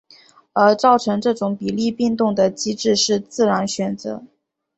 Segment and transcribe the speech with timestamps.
[0.53, 4.23] 而造成这种比例变动的机制是自然选择。